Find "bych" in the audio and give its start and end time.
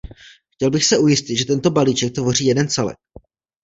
0.71-0.85